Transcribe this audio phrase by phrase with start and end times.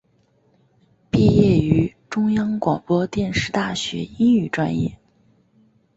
[1.11, 4.97] 毕业于中央广播电视大学英语专业。